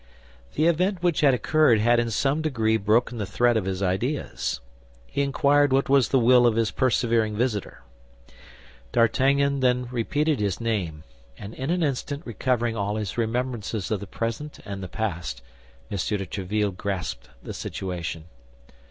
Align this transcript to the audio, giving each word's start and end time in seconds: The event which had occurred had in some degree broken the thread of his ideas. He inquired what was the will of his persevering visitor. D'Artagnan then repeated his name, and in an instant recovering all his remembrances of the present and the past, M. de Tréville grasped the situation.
The 0.55 0.65
event 0.65 1.03
which 1.03 1.21
had 1.21 1.35
occurred 1.35 1.77
had 1.79 1.99
in 1.99 2.09
some 2.09 2.41
degree 2.41 2.75
broken 2.75 3.19
the 3.19 3.25
thread 3.27 3.55
of 3.55 3.65
his 3.65 3.83
ideas. 3.83 4.59
He 5.05 5.21
inquired 5.21 5.71
what 5.71 5.89
was 5.89 6.09
the 6.09 6.17
will 6.17 6.47
of 6.47 6.55
his 6.55 6.71
persevering 6.71 7.37
visitor. 7.37 7.83
D'Artagnan 8.93 9.59
then 9.59 9.87
repeated 9.91 10.39
his 10.39 10.59
name, 10.59 11.03
and 11.37 11.53
in 11.53 11.69
an 11.69 11.83
instant 11.83 12.23
recovering 12.25 12.75
all 12.75 12.95
his 12.95 13.15
remembrances 13.15 13.91
of 13.91 13.99
the 13.99 14.07
present 14.07 14.57
and 14.65 14.81
the 14.81 14.87
past, 14.87 15.43
M. 15.91 15.97
de 15.99 16.25
Tréville 16.25 16.75
grasped 16.75 17.29
the 17.43 17.53
situation. 17.53 18.23